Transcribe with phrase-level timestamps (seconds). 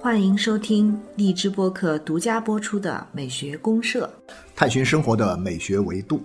[0.00, 4.10] 欢迎收听荔枝播客独家播出的《美学公社》，
[4.56, 6.22] 探寻生活的美学维度。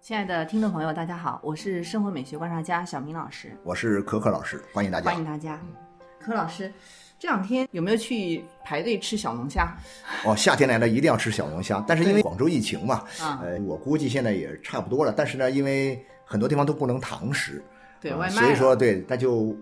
[0.00, 5.10] 亲爱的听众朋友，大家好，我是生活美学观察家小明老师，我是可可老师，欢迎大家。
[5.10, 5.60] 欢迎大家。
[6.18, 6.72] 可老师，
[7.18, 9.76] 这两天有没有去排队吃小龙虾？
[10.24, 11.84] 哦，夏天来了，一定要吃小龙虾。
[11.86, 15.12] 但是因为广州疫情嘛，啊呃，我估计现在也差不多了。
[15.14, 17.60] 但是呢，因为很多地方都不能堂食，
[18.00, 19.56] 对所以说对，那就。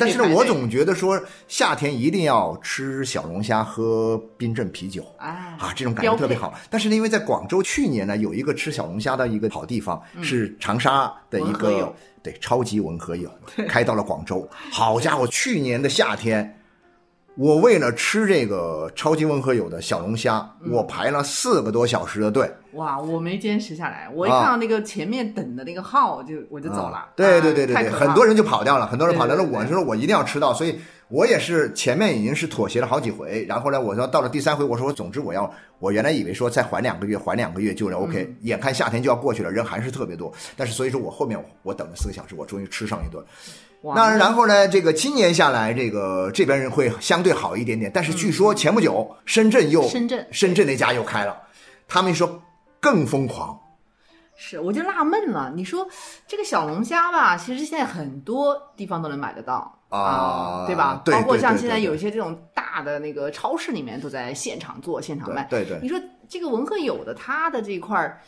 [0.00, 5.04] 但是呢，我总觉得说夏天一定要吃小龙虾，喝冰镇啤酒。
[5.18, 6.52] 哎啊，这种感觉特别好。
[6.68, 13.30] 但是呢，因为在广州去年呢，有一个吃小龙虾的一个好地方，是长沙的一个对超级文和友
[13.68, 14.48] 开到了广州。
[14.72, 16.58] 好家伙，去年的夏天，
[17.36, 22.48] 我为了吃这个超级温和友的小龙虾，我排了四个多小时的队。
[22.74, 26.96] 哇，我没坚持下来，我一啊看到那个前面等的那个号，就我就走了。
[26.96, 29.42] 啊对对对对对，很多人就跑掉了，很多人跑掉了。
[29.42, 43.24] 对对对我说我一定要吃到，所以我也是前面已经是妥协了好几回，然后呢，我说到了第三回，我说我总之我要，我原来以为说再缓两个月，缓两个月就能 OK，、眼看夏天就要过去了，人还是特别多，但是所以说我后面我等了四个小时，我终于吃上一顿。
[43.84, 51.36] 哇那然后呢，这个今年下来，这个这边人会相对好一点点，但是据说前不久深圳又深圳深圳那家又开了，
[51.86, 52.42] 他们说
[52.80, 53.60] 更疯狂。
[54.36, 55.52] 是，我就纳闷了。
[55.54, 55.86] 你说
[56.26, 61.02] 这个小龙虾吧，其实现在很多地方都能买得到啊对吧？
[61.04, 65.46] 对包括像现在有一些这种大的那个超市里面都在现场做、现场卖。
[65.50, 68.18] 对对对你说这个文和友的他的这一块儿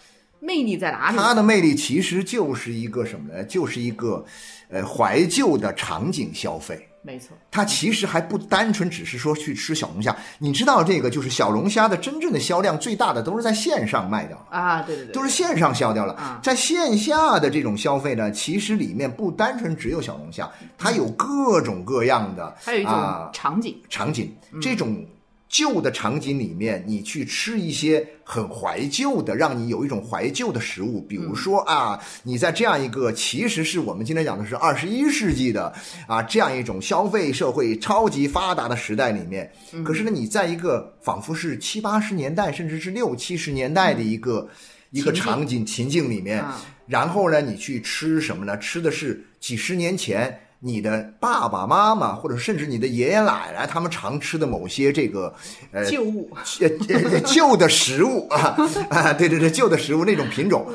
[0.47, 1.17] 魅力在哪里？
[1.17, 3.43] 它的魅力其实就是一个什么呢？
[3.45, 4.25] 就是一个，
[4.71, 6.89] 呃，怀旧的场景消费。
[7.03, 14.47] 没错，它其实还不单纯只是说去吃小龙虾，你知道这个就是小龙虾的真正的销量最大的都是在线上卖掉了。
[14.51, 16.15] 啊，对对对，都是线上销掉了。
[16.15, 25.07] 啊，在线下的这种消费呢，其实里面不单纯只有小龙虾，它有各种各样的，还有一种啊场景，场景，这种
[25.49, 35.73] 旧的场景里面，你去吃一些很怀旧的，让你有一种怀旧的食物，比如说啊，你在这样一个其实是我们今天讲的是二十一世纪的
[36.07, 39.51] 啊这样一种消费社会超级发达的时代里面，
[39.85, 44.49] 可是呢，你在一个仿佛是七八十年代甚至是六七十年代的一个。
[44.93, 46.41] 一个场景情境里面。
[46.41, 48.57] 啊，然后呢，你去吃什么呢？
[48.57, 55.33] 吃的是几十年前你的爸爸妈妈，或者甚至你的爷爷奶奶他们常吃的某些这个
[55.71, 56.31] 呃旧物，
[56.61, 56.69] 呃
[57.11, 58.57] 呃旧的食物啊
[58.91, 60.67] 啊， 对对对，旧的食物那种品种，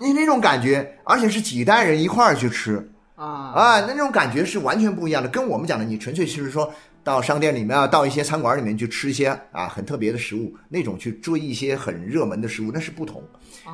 [0.00, 5.28] 那那种感觉，而且是几代人一块儿去吃啊啊，那种感觉是完全不一样的。
[5.28, 6.72] 跟我们讲的，你纯粹是说
[7.04, 13.22] 到商店里面啊，到一些餐馆里面去吃一些啊很特别的食物，那种去追一些很热门的食物，那是不同。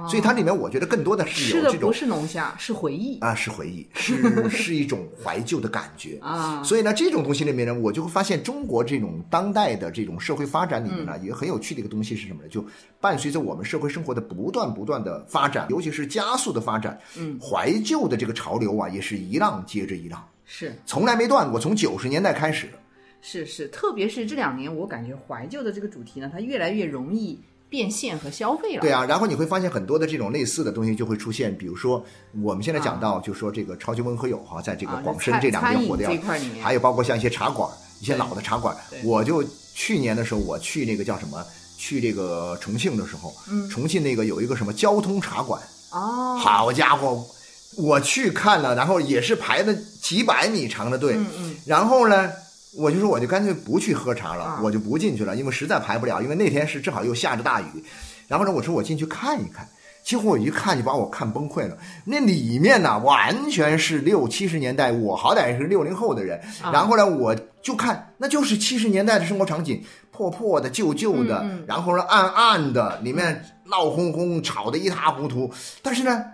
[0.08, 4.14] 所以它里面我觉得更多的是有这种不是龙虾，是回忆啊，是回忆，是
[4.50, 6.18] 是一种怀旧的感觉。
[6.20, 6.62] 啊。
[6.62, 12.48] 所以呢，这种东西里面呢，我就会发现中国这种当代的这种社会发展里面呢，嗯也很有趣的一个东西是什么呢？
[12.48, 12.64] 就
[13.00, 22.68] 伴随着我们社会生活的不断不断的发展，尤其是加速的发展，嗯，怀旧的这个潮流啊，也是一浪接着一浪，是从来没断过，从九十年代开始。
[23.26, 27.40] 是是，特别是这两年，我感觉怀旧的这个主题呢，它越来越容易
[27.74, 28.80] 变现和消费了。
[28.80, 32.04] 对啊，然后你会发现很多的这种类似的东西就会出现，比如说
[32.40, 36.62] 我们现在讲到，就说这个超级温和友哈，在这个啊广深这两餐饮边火的要这一块里面。
[36.62, 37.68] 还有包括像一些茶馆，
[38.00, 39.42] 一些老的茶馆，我就
[39.74, 41.44] 去年的时候我去那个叫什么，
[41.76, 43.68] 去这个重庆的时候，嗯。
[43.68, 45.60] 重庆那个有一个什么交通茶馆，
[45.90, 47.26] 哦，好家伙，
[47.76, 51.56] 我去看了，然后也是排了几百米长的队，嗯嗯。
[51.66, 52.30] 然后呢，
[52.76, 57.66] 我就说我就干脆不去喝茶了，啊我就不进去了，因为实在排不了，因为那天是正好又下着大雨。
[58.26, 59.68] 然后呢，我说我进去看一看，
[60.02, 61.76] 结果我一看就把我看崩溃了。
[62.04, 75.52] 那里面呢，完全是六七十年代，我好歹是六零后的人，啊然后呢，我就看那就是七十年代的生活场景，破破的、旧旧的，然后呢暗暗的，里面闹哄哄，吵得一塌糊涂。
[75.82, 76.24] 但是呢，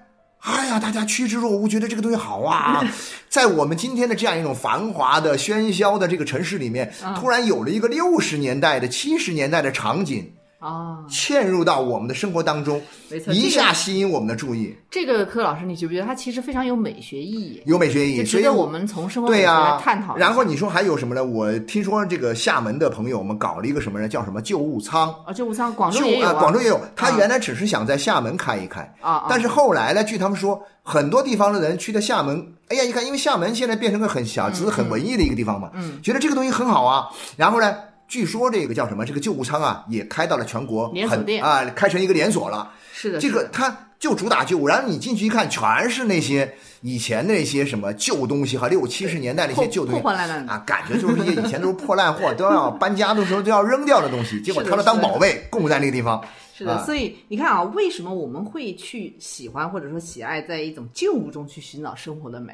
[0.41, 2.83] 哎呀，大家趋之若鹜，觉得这个东西好啊！
[3.29, 17.63] 在我们今天的这样一种繁华的、喧嚣的这个城市里面，啊突然有了一个六十年代的、七十年代的场景，啊，嵌入到我们的生活当中，没错，一下吸引我们的注意，这个柯老师，你觉不觉得它其实非常有美学意义？
[17.65, 19.43] 有美学意义，所以就值得我们从生活来
[19.83, 20.15] 探讨。
[20.17, 21.25] 然后你说还有什么呢？
[21.25, 24.07] 我听说这个厦门的朋友们搞了一个什么呢？
[24.07, 25.09] 叫什么旧物仓？
[25.27, 26.79] 啊，这武仓广州也有啊，广州也有。
[26.95, 37.09] 他啊原来只是想在厦门开一开，啊啊，但是后来呢，据他们说，很多地方的人去的厦门，哎呀，一看，因为厦门现在变成个很小资、很文艺的一个地方嘛，嗯，觉得这个东西很好啊。
[37.39, 37.75] 然后呢，
[38.11, 39.07] 据说这个叫什么？
[39.07, 42.73] 这个旧物仓啊，也开到了全国很连锁店啊，开成一个连锁了。
[42.93, 56.21] 是的，这个它就主打旧，然后你进去一看，全是那些以前那些什么旧东西和六七十年代那些旧东西破破烂烂的啊，感觉就是一些以前都是破烂货，都要搬家的时候都要扔掉的东西， 结果他们当宝贝供在那个地方。
[56.53, 62.53] 是的，啊所以你看啊，为什么我们会去喜欢或者说喜爱在一种旧物中去寻找生活的美？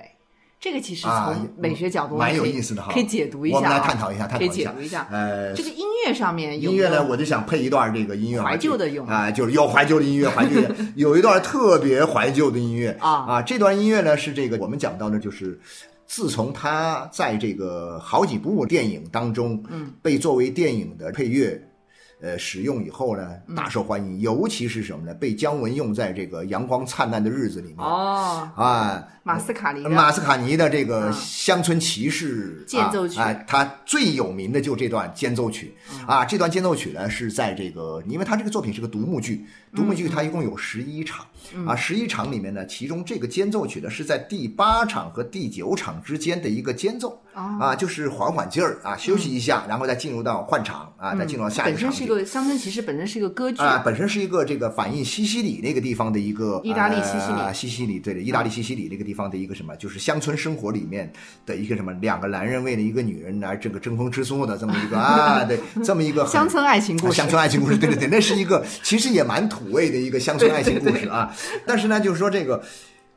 [0.58, 5.06] 这个其实啊从美学角度蛮有意思的哈可以解读一下啊，我们来探讨一下探讨可以一下解读一下。
[5.10, 15.60] 呃，这个音乐上面有音乐呢，我就想配一段这个音乐啊怀旧的用啊、就是有怀旧的音乐，怀旧的 有一段特别怀旧的音乐啊啊，这段音乐呢是这个我们讲到的，就是
[16.06, 21.62] 自从他在这个好几部电影当中，嗯，被作为电影的配乐。
[22.20, 25.12] 呃，使用以后呢，嗯大受欢迎，尤其是什么呢？
[25.14, 36.24] 被姜文用在这个《阳光灿烂的日子》里面哦，啊，马斯卡尼的马斯卡尼的这个嗯乡村骑士间奏曲啊，啊他最有名的就这段间奏曲嗯啊。
[36.24, 41.26] 这段间奏曲呢是在这个，因为他这个作品是个独幕剧，独幕嗯剧它一共有十一场
[41.66, 52.08] 啊，十一场里面呢，其中这个间奏曲呢是在第八场和第九场之间的一个间奏哦啊，就是缓缓劲儿啊，休息一下，然后再进入到换场啊，再进入到下一场一。
[52.08, 61.12] 个乡村骑士，本身是一个歌剧啊，本身是一个这个反映西西里那个地方的一个意大利西西里呃西西里对的，意大利西西里那个地方的一个什么，就是乡村生活里面
[61.44, 67.28] 的一个什么，两个男人为了一个女人而这个争风吃醋的这么一个啊，对， 这么一个乡村爱情故事乡。
[67.28, 71.34] 村爱情故事，对对对，那是一个其实也蛮土味的一个乡村爱情故事啊。
[71.66, 72.62] 但是呢，就是说这个，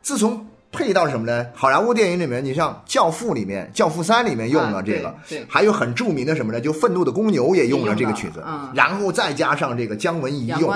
[0.01, 1.45] 自从配到什么呢？
[1.54, 5.16] 好莱坞电影里面，你像《教父》里面，《教父三》里面用了这个，
[5.48, 6.62] 还有很著名的什么呢？
[6.62, 10.71] 就《愤怒的公牛》也用了这个曲子，嗯然后再加上这个姜文一用，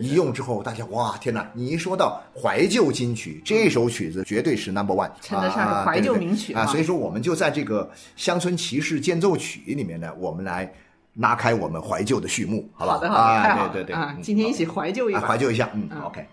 [0.00, 1.46] 一用之后，大家哇，天哪！
[1.52, 6.66] 你一说到怀旧金曲，这首曲子绝对是 number one，称得上是啊怀旧名曲啊啊。
[6.66, 7.84] 所以说，我们就在这个
[8.16, 10.72] 《乡村骑士间奏曲》里面呢，我们来
[11.16, 12.94] 拉开我们怀旧的序幕，好吧？
[12.94, 14.22] 好的，好的，啊太好了对对对！
[14.22, 16.26] 今天一起怀旧一啊把，怀旧一下，嗯嗯，OK。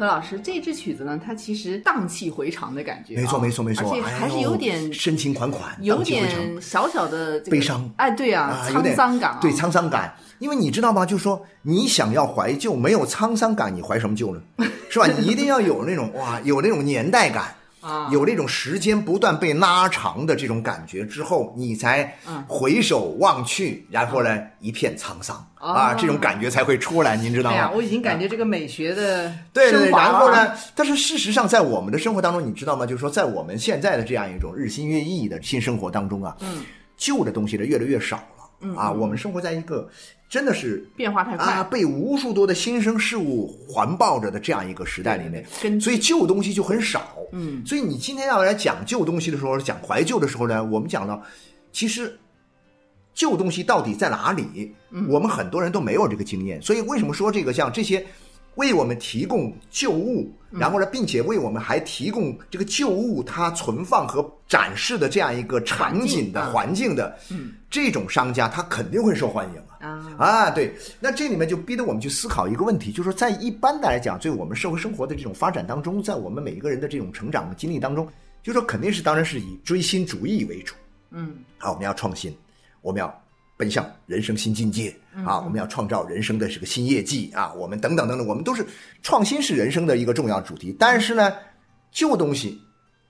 [0.00, 11.04] 何老师，这支曲子呢，它其实荡气回肠的感觉啊、没错，没错，没错，而且哎还是有点深情款款，有点小小的这个悲伤哎，对啊，沧点桑感啊，对沧桑感，因为你知道吗？
[11.04, 14.40] 就是说，你想要怀旧，没有沧桑感，你怀什么旧呢？
[14.88, 15.06] 是吧？
[15.06, 17.54] 你一定要有那种哇，有那种年代感。
[17.80, 27.72] 啊，有那种时间不断被拉长的这种感觉之后，你才嗯回首望去，然后呢，一片沧桑啊，哦这种感觉才会出来，您知道哎呀，吗？
[27.74, 30.52] 我已经感觉这个美学的对对然后呢？
[30.74, 32.84] 但是事实上，在我们的生活当中，你知道吗？
[32.84, 36.62] 就是说，在我们现在的这样一种日新月异的新生活当中啊，嗯，
[36.96, 38.39] 旧的东西呢越来越少了。
[38.76, 39.88] 啊，我们生活在一个
[40.28, 47.16] 真的是变化太快啊，被无数多的新生事物环抱着的这样一个时代里面，所以旧东西就很少。
[47.32, 51.22] 嗯，所以你今天要来讲旧东西的时候，讲怀旧的时候呢，我们讲到，
[51.72, 52.18] 其实
[53.14, 54.74] 旧东西到底在哪里？
[54.90, 56.60] 嗯我们很多人都没有这个经验。
[56.60, 58.04] 所以为什么说这个像这些
[58.56, 60.58] 为我们提供旧物，嗯。
[60.58, 69.88] 然后呢，并且为我们还提供这个旧物它存放和展示的这样一个场景的环境的，嗯，这种商家他肯定会受欢迎啊。
[69.88, 78.06] 啊，啊，对，那这里面就逼得我们去思考一个问题，就是说，在一般的来讲，对我们社会生活的这种发展当中，在我们每一个人的这种成长的经历当中，
[78.42, 80.74] 就说肯定是当然是以追新主义为主。
[81.12, 82.36] 嗯，好，我们要创新，
[82.82, 83.22] 我们要
[83.60, 88.66] 奔向人生新境界啊，我们要创造人生的这个新业绩啊，我们等等等等，我们都是
[89.02, 90.74] 创新是人生的一个重要主题。
[90.78, 91.30] 但是呢，
[91.92, 92.58] 旧东西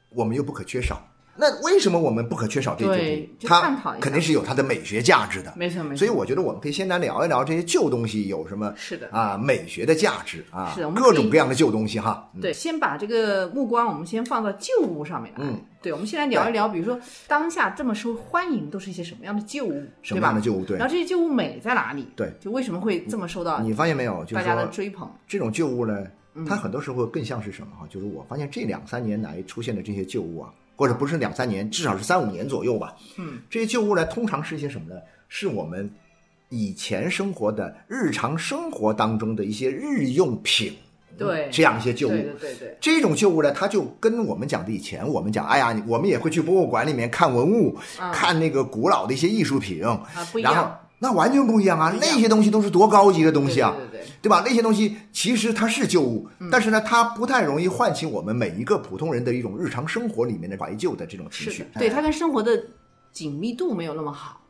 [0.08, 1.00] 我们又不可缺少。
[1.40, 3.34] 那为什么我们不可缺少这些东西？
[3.38, 5.52] 就它肯定是有它的美学价值的。
[5.56, 5.98] 没错没错。
[5.98, 12.30] 所以我觉得我们可以先来聊一聊这些旧东西有什么是的啊美学的价值啊，是的各种各样的旧东西哈。
[12.34, 15.40] 嗯对，先把这个目光我们先放到旧物上面来。
[15.42, 20.40] 嗯，对，我们先来聊一聊，比如说当下这么受欢迎都是一些什么样的旧物，什么样的？
[20.40, 20.64] 旧物？
[20.64, 22.08] 对然，后这些旧物美在哪里？
[22.14, 24.22] 对，就为什么会这么受到你发现没有？
[24.24, 25.10] 就是大家的追捧？
[25.26, 27.86] 这种旧物呢，嗯它很多时候更像是什么哈？
[27.88, 32.96] 就是我发现这两三年来出现的这些旧物啊，或者不是两三年，至少是三五年左右吧。
[33.18, 34.98] 嗯，这些旧物呢，通常是一些什么呢？
[35.28, 35.90] 是我们
[36.48, 40.72] 以前生活的日常生活当中的一些日用品，
[41.18, 42.12] 对这样一些旧物。
[42.12, 51.92] 对对对对，这种旧物呢，它就跟我们讲的以前，我们讲，哎呀，我们也会去博物馆里面看文物，嗯看那个古老的一些艺术品，啊不一然后样，那完全不一样啊！
[52.00, 54.42] 那些东西都是多高级的东西啊，对对对对对吧？
[54.46, 61.66] 那些东西其实它是旧物，嗯但是呢，它不太容易唤起我们每一个普通人的一种日常生活里面的怀旧的这种情绪，。
[61.78, 62.62] 对哎它跟生活的
[63.12, 64.42] 紧密度没有那么好，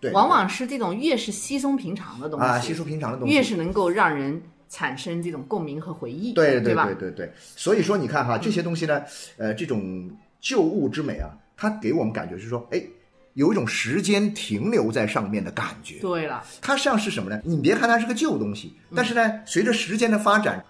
[0.00, 6.86] 对往往是这种越是稀松平常的东西，啊，稀疏平常的东西，越是能够让人产生这种共鸣和回忆，对对吧？
[6.86, 9.02] 对对对，所以说你看哈，这些东西呢，
[9.36, 12.82] 呃，这种旧物之美啊，它给我们感觉是说，哎，
[13.34, 15.98] 有一种时间停留在上面的感觉。
[16.00, 17.40] 对了，它实际上是什么呢？
[17.44, 20.64] 你别看它是个旧东西，但是呢，随着时间的发展，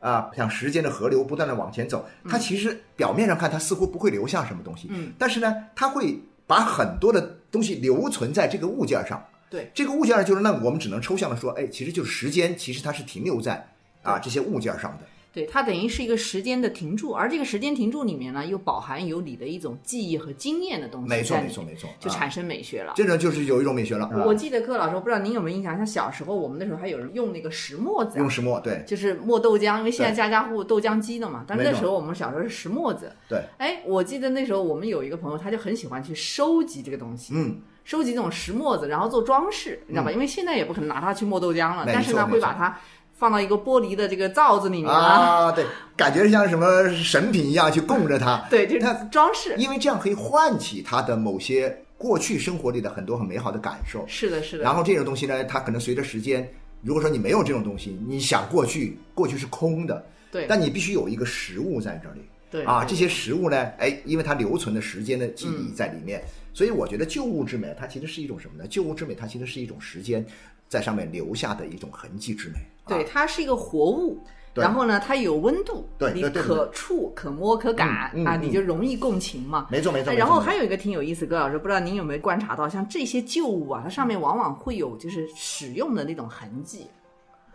[0.00, 9.24] 啊，像时间的河流不断的往前走，它其实表面上看它似乎不会留下什么东西，嗯，但是呢，它会把很多的东西留存在这个物件上。
[9.50, 13.66] 对，这个物件就是，那我们只能抽象的说，哎，其实就是时间，其实它是停留在
[14.02, 15.06] 啊这些物件上的。
[15.38, 22.94] 对，它等于是一个时间的停驻，而这个时间停驻里面呢，又饱含有你的一种记忆和经验的东西，没错，没错，，没错，啊就产生美学了。
[22.96, 24.06] 这种就是有一种美学了。
[24.06, 33.12] 啊我记得柯老师，我不知道您有没有印象，像小时候我们那时候还有人用那个石磨子啊、用石磨，对就是磨豆浆，因为现在家家户户豆浆机的嘛，但是那时候我们小时候是石磨子。
[33.28, 40.10] 对，哎，我记得那时候我们有一个朋友，他就很喜欢去收集这个东西，嗯，收集这种石磨子，然后做装饰，你知道吧？
[40.10, 42.78] 因为现在也不可能拿它去磨豆浆了，但是呢，会把它
[43.18, 48.42] 放到一个玻璃的这个罩子里面啊，对，感觉像什么神品一样去供着它。
[48.48, 49.54] 对，就是它装饰。
[49.58, 54.04] 因为这样可以唤起它的某些过去生活里的很多很美好的感受。
[54.06, 54.62] 是的，是的。
[54.62, 56.48] 然后这种东西呢，它可能随着时间，
[56.80, 62.20] 如果说你没有这种东西，你想过去，过去是空的，对，但你必须有一个实物在这里。
[62.50, 66.22] 对啊，这些实物呢，哎，因为它留存的时间的记忆在里面，
[66.54, 68.66] 所以我觉得旧物之美，它其实是一种什么呢？
[68.70, 70.24] 旧物之美，它其实是一种时间
[70.68, 72.58] 在上面留下的一种痕迹之美。
[72.84, 74.18] 啊对，它是一个活物，
[74.54, 79.66] 然后呢，它有温度，你可触、可摸、可感啊，你就容易共情嘛。
[79.70, 80.10] 没错没错。
[80.10, 86.86] 哎然后还有一个挺有意思，葛老师，不知道您有没有观察到，像这些旧物啊，它上面往往会有就是使用的那种痕迹，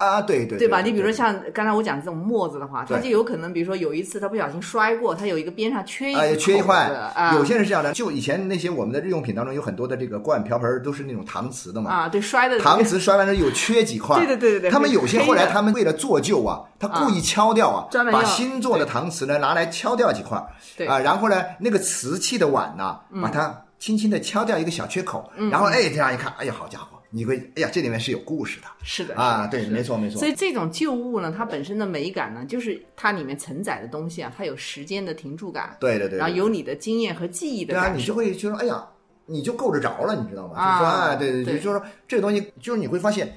[0.03, 0.81] 啊，对对对吧？
[0.81, 12.59] 你比如说像刚才我讲的这种沫子的话，它就有可能，比如说有一次他不小心摔过，它有一个边上缺一哎，缺一块，啊，有些人是这样的，就以前那些我们的日用品当中有很多的这个锅碗瓢盆都是那种搪瓷的嘛，啊，对，摔的。
[12.59, 20.41] 搪瓷摔完了有缺几块， 对对对对对他们有些后来他们为了做旧啊，他故意敲掉啊，把新做的搪瓷呢拿来敲掉几块，
[20.77, 37.99] 对啊，然后呢那个瓷器的碗呢，把它轻轻的敲掉一个小缺口，嗯然后哎这样一看，哎呀好家伙，你会哎呀这里面是有故事的是的啊，对，没错没错所，以这种旧物呢，它本身的美感呢，就是它里面承载的东西啊，它有时间的停驻感，对对对，然后有你的经验和记忆的对啊，感受。
[37.99, 38.83] 你就会觉得哎呀，
[39.27, 40.55] 你就够着着了，你知道吗？
[40.57, 43.31] 啊就是说，哎，对对对就是说这个东西，就是你会发现，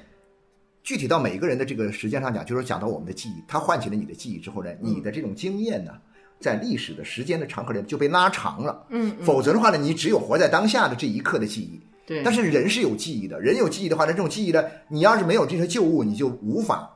[0.81, 5.91] 具体到每一个人的这个时间上讲，就是讲到我们的记忆，它唤起了你的记忆之后呢，你的这种经验呢，
[6.39, 8.87] 在历史的时间的长河里就被拉长了。
[8.89, 11.79] 嗯，嗯否则的话呢，你只有活在当下的这一刻的记忆。
[12.07, 16.89] 对，但是人是有记忆的，人有记忆的话那，这种记忆呢，你要是没有这些旧物，你就无法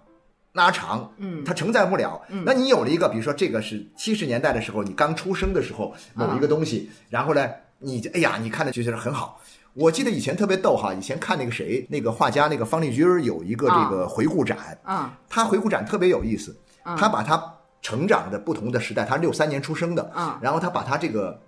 [0.54, 1.44] 拉长，嗯。
[1.44, 2.22] 它承载不了。
[2.46, 7.50] 那你有了一个，比如说这个是七十年代的时候，你刚出生的时候某一个东西，然后呢，
[7.80, 9.42] 你哎呀，你看的就觉得很好。
[9.74, 15.18] 我记得以前特别逗哈，以前看那个谁，那个画家那个方力钧儿有一个这个回顾展，啊。
[15.30, 17.42] 他回顾展特别有意思，嗯他把他
[17.82, 21.40] 成长的不同的时代，他是六三年出生的，嗯然后他把他这个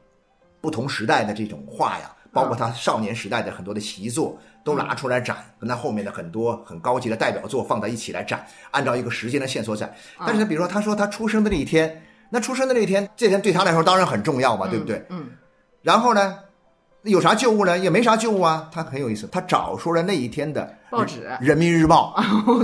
[0.62, 4.38] 不同时代的这种画呀，包括他少年时代的很多的习作。
[4.66, 9.94] 都拿出来展，跟他后面的很多很高级的代表作放在一起来展，按照一个时间的线索展。
[10.20, 15.06] 但是，比如说，他说他出生的那一天，那出生的那一天，这天对他来说当然很重要嘛，对不对？
[15.10, 15.32] 嗯
[15.82, 16.38] 然后呢，
[17.02, 17.78] 有啥旧物呢？
[17.78, 18.70] 也没啥旧物啊。
[18.72, 22.16] 他很有意思，他找出了那一天的报纸《人民日报》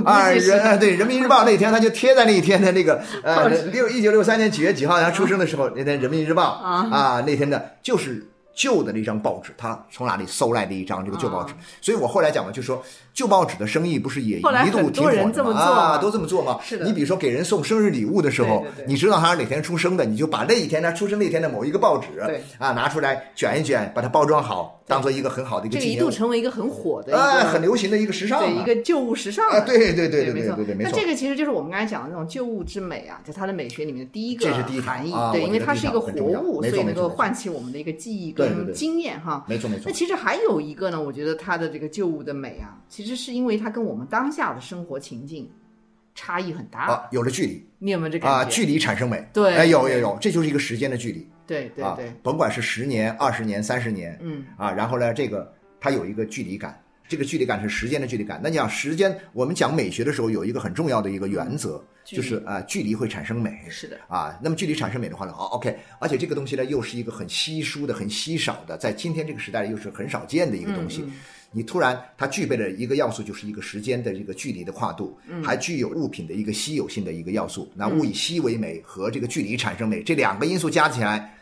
[0.08, 8.29] 啊，人啊对《人民日报》那天他就贴在那一天的那个呃六一九六三年几月几号他出生的时候那天《人民日报》啊那天的就是。
[8.60, 11.54] 旧的那张报纸，他从哪里搜来的一张这个旧报纸？
[11.80, 15.52] 所以我后来讲嘛，就说旧报纸的生意不是也一度挺火的吗？
[15.60, 16.60] 啊，都这么做吗。
[16.64, 26.00] 是的你比如说给人送生日礼物的时候你知道他是哪天出生的，你就把那一天他出生那天的某一个报纸，对啊拿出来卷一卷，把它包装好，当做一个很好的一个这个一。
[26.00, 31.10] 度成为一个很火的一哎，个很流行的一个时尚对一个旧物时尚啊，的对对对对没错对对对，没错那这。
[31.10, 35.12] 个其实就是我们刚才讲的那种旧物之美啊，在它的美学里面的第一个这是第一条含义。
[35.34, 39.44] 对，因为它是一个活物，所以能够唤起我们的一个记忆跟经验哈。
[39.48, 45.50] 没错没错那，其实还有一个呢，我觉得它的这个旧物的美啊，其实是因为它跟我们当下的生活情境
[46.16, 46.88] 差异很大。
[46.88, 48.38] 啊，有了距离你有没有这感觉？
[48.38, 49.26] 啊，距离产生美。
[49.34, 58.40] 对哎，有有有，这就是一个时间的距离啊对对对，，甭管是十年、二十年、三十年，嗯啊，然后呢，这个它有一个距离感，这个距离感是时间的距离感。
[58.44, 63.58] 那你讲时间，我们讲美学的时候有一个很重要的一个原则，就是啊，距离会产生美。
[63.68, 71.02] 是的，啊，那么距离产生美的话呢，好，OK，而且这个东西呢，又是一个很稀疏的、很稀少的，在今天这个时代又是很少见的一个东西。
[71.04, 71.14] 嗯
[71.52, 77.72] 你突然它具备了一个要素，就是一个时间的一个距离的跨度，嗯还具有物品的一个稀有性的一个要素。
[77.76, 81.36] 那物以稀为美和这个距离产生美这两个因素加起来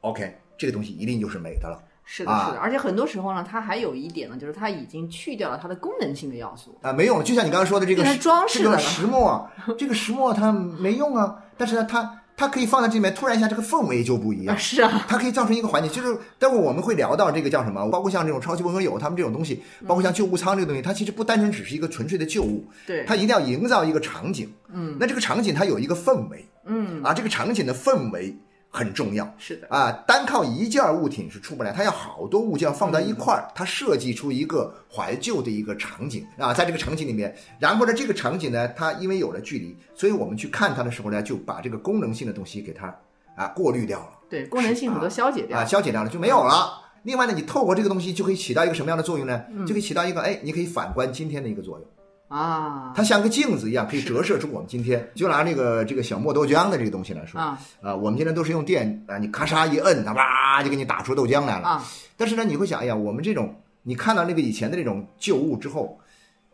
[0.00, 1.82] ，OK，这个东西一定就是美的了。
[2.04, 6.76] 是的，啊是的，而且很多时候呢，它还有一点呢，就是它已经去掉了它的功能性的要素。
[6.82, 7.24] 啊，没用了。
[7.24, 14.56] 就像你刚刚说的这个变成石这个装饰的了石墨，这个石墨它没用啊，但是呢，它它可以放在这里面，突然一下这个氛围就不一样。
[14.56, 14.58] 啊，。
[14.58, 24.50] 是啊，它可以造成一个环境，就是待会儿我们会聊到这个叫什么，包括像这种超级文和友他们这种东西，包括像旧物仓这个东西，它其实不单纯只是一个纯粹的旧物，对，它一定要营造一个场景。
[24.72, 24.96] 嗯。
[24.98, 26.46] 那这个场景它有一个氛围。
[26.64, 28.34] 嗯，啊，这个场景的氛围
[28.70, 29.28] 很重要。
[29.36, 42.96] 是的，啊，单靠一件物品是出不来，它要好多物件放在一块嗯儿，它设计出一个怀旧的一个场景啊，在这个场景里面，然后呢，这个场景呢，它因为有了距离，所以我们去看它的时候呢，就把这个功能性的东西给它
[43.34, 44.10] 啊过滤掉了。
[44.28, 45.64] 对，功能性很多消解掉啊，。
[45.64, 46.78] 消解掉了就没有了。
[47.02, 49.42] 另外呢，你透过这个东西就可以起到一个什么样的作用呢？
[49.50, 51.88] 嗯就可以起到一个哎，你可以反观今天的一个作用。
[52.30, 55.10] 啊它像个镜子一样，可以折射出我们今天。
[55.16, 61.66] 就拿这个这个小磨豆浆的这个东西来说，啊啊，我们今天都是用电啊，你咔嚓一摁，它哇就给你打出豆浆来了。
[61.66, 61.84] 啊，
[62.16, 65.98] 但是呢，你会想，哎呀，我们这种你看到那个以前的那种旧物之后，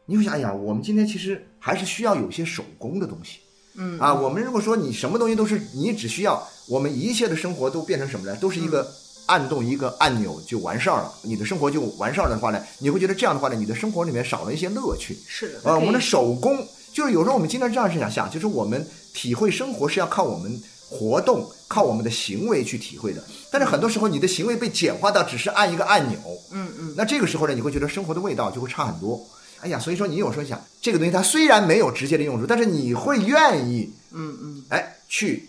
[0.06, 3.40] 你会想，哎呀，我们今天其实还是需要有些手工的东西。
[3.78, 8.34] 嗯啊，我们如果说你什么东西都是你只需要，我们一切的生活都变成什么呢？
[8.36, 8.90] 都是一个
[9.26, 15.16] 按动一个按钮就完事儿了，你的生活就完事儿的话呢，你会觉得这样的话呢，你的生活里面少了一些乐趣。
[15.26, 23.22] 是的，呃，我们的手工就是有时候我们经常这样是想想，就是我们体会生活是要靠我们活动、靠我们的行为去体会的。
[23.50, 26.18] 但是很多时候你的行为被简化到只是按一个按钮，
[26.52, 29.20] 嗯嗯，那这个时候呢，你会觉得生活的味道就会差很多。
[29.60, 35.48] 哎呀，所以说你有时候想，这个东西它虽然没有直接的用处，但是你会愿意，嗯嗯哎，去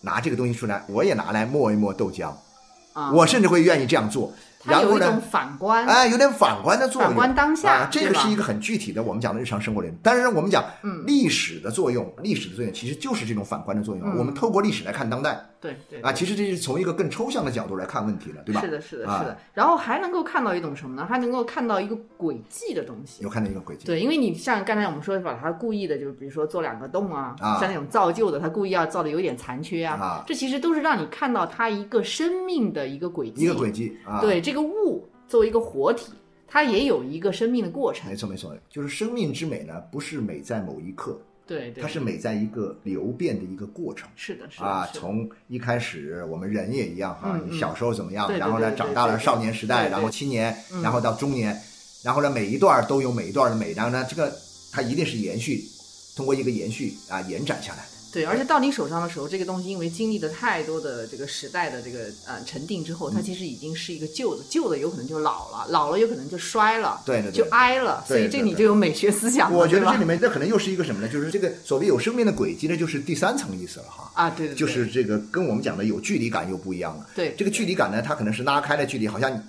[0.00, 2.32] 拿这个东西出来，我也拿来磨一磨豆浆，
[2.94, 4.32] 啊，我甚至会愿意这样做。
[4.64, 9.92] 然后呢，反观，哎，有点反观的作用，反观当下啊，这个是一个很具体的我们讲的日常生活里。
[10.02, 14.02] 但是我们讲，嗯历史的作用，历史的作用其实就是这种反观的作用。
[14.08, 18.60] 嗯我们透过历史来看当代对对啊，其实这是从一个更抽象的角度来看问题了，对吧？
[18.60, 19.38] 是的，是的，啊是的。
[19.54, 21.06] 然后还能够看到一种什么呢？
[21.06, 23.22] 还能够看到一个轨迹的东西。
[23.22, 33.42] 有看到一个轨迹，对，因为你像刚才我们说，把它故意的，就是比如说做两个洞啊，啊像那种造就的，它故意要造的有点残缺啊，啊这其实都是让你看到它一个生命的一个轨迹。
[33.42, 36.12] 一个轨迹啊，，对，这个物作为一个活体，
[36.46, 38.14] 它也有一个生命的过程没。
[38.14, 44.08] 错没错，就是生命之美呢，不是美在某一刻，对对，它是美在一个流变的一个过程。
[44.16, 50.82] 是的，是的，啊，从一开始我们人也一样哈，你小时候怎么样，然后呢长大了少年时代，然后青年，嗯。
[50.82, 51.60] 然后到中年，
[52.02, 54.32] 然后呢每一段都有每一段的美，然后呢这个
[54.72, 55.64] 它一定是延续，
[56.16, 57.78] 通过一个延续啊延展下来。
[57.78, 57.93] 的。
[58.14, 71.08] 对，而且到你手上的时候，这个东西因为经历了太多的这个时代的这个呃沉淀之后，它其实已经是一个旧的，旧的有可能就老了，老了有可能就衰了，对对对就哀了，所以这对对对你就有美学思想了，我觉得这里面这可能又是一个什么呢？
[71.08, 74.08] 就是这个所谓有生命的轨迹呢，就是第三层意思了哈。
[74.14, 77.04] 啊，对就是这个跟我们讲的有距离感又不一样了。
[77.16, 79.42] 对这个距离感呢，它可能是拉开了距离，好像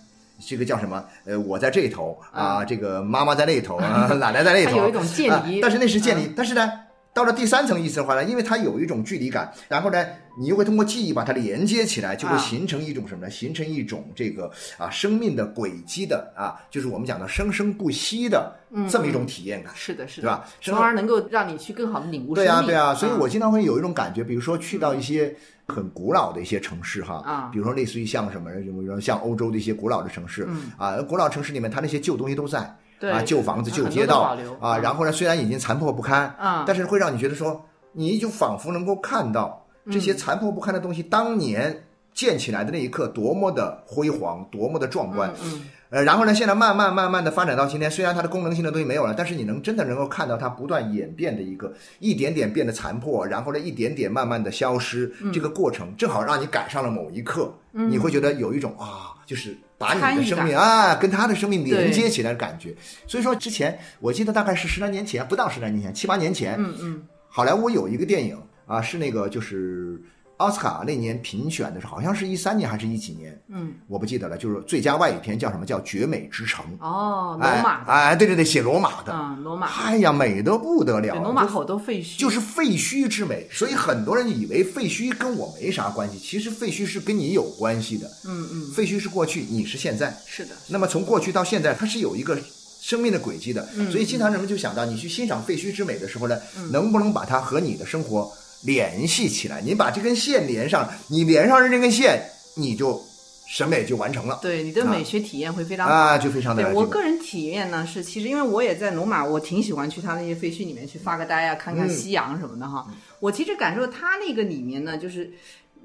[0.44, 1.06] 这个叫什么？
[1.26, 6.68] 呃，我在这头啊，这个妈妈在那头啊， 奶奶在那头，它有一种渐离啊但是那是渐离，但是呢。
[7.16, 10.06] 到了第三层意思的话呢，因为它有一种距离感，然后呢，
[10.38, 13.32] 你又会通过记忆把它连接起来，就会啊形成一种什么呢？
[13.32, 18.54] 形成一种这个啊生命的轨迹的啊，就是我们讲的生生不息的
[18.90, 19.72] 这么一种体验感。
[19.74, 20.46] 是的，是对的，吧？
[20.60, 25.34] 从而能够让你去更好的领悟生对啊，对啊，所以嗯我经常会有一种感觉，比如说去到一些
[25.68, 30.70] 很古老的一些城市哈，啊比如说类似于像什么，比如说像欧洲的一些古老的城市，嗯。
[30.78, 34.22] 啊，古老城市里面它那些旧东西都在，对啊，旧房子、旧街道
[34.60, 34.82] 啊，嗯。
[34.82, 55.32] 然后呢，虽然已经残破不堪，嗯但是会让你觉得说，你就仿佛能够看到这些残破不堪的东西当年建起来的那一刻多么的辉煌，多么的壮观，嗯呃，然后呢，现在慢慢慢慢的发展到今天，虽然它的功能性的东西没有了，但是你能真的能够看到它不断演变的一个一点点变得残破，然后呢，一点点慢慢的消失，嗯。
[55.32, 62.74] 这个过程正好让你赶上了某一刻，你会觉得有一种啊，就是把你的生命啊跟他的生命连接起来的感觉。
[63.06, 67.04] 所以说之前我记得大概是十来年前，不到十来年前，七八年前，嗯嗯。
[67.30, 70.02] 好莱坞有一个电影啊，是那个就是
[70.38, 76.66] 奥斯卡那年评选的时候，好像是一三年还是一几年，嗯，我不记得了，就是最佳外语片叫什么叫《绝美之城》。
[76.80, 88.06] 哦，罗哎马的，哎，对对对，写罗马的，嗯，罗马，哎呀，美得不得了罗马好多废墟，就是废墟之美，所以很多人以为废墟跟我没啥关系，其实废墟是跟你有关系的。
[88.26, 90.16] 嗯嗯，废墟是过去，你是现在。
[90.26, 92.38] 是的，那么从过去到现在，它是有一个
[92.82, 93.68] 生命的轨迹的。
[93.76, 96.38] 嗯所以经常人们就想到，你去欣赏废墟之美的时候呢，
[96.72, 98.32] 能不能把它和你的生活
[98.66, 99.62] 联系起来？
[99.62, 102.20] 你把这根线连上，你连上了这根线，
[102.56, 103.02] 你就
[103.48, 104.40] 审美就完成了。
[104.42, 105.94] 对你的啊美学体验会非常好。
[105.94, 112.88] 啊，就非常的对我个人体验呢，是其实因为我也在罗马，我挺喜欢去他那些废墟里面去发个呆啊，看看嗯夕阳什么的哈。
[113.20, 115.32] 我其实感受他那个里面呢，就是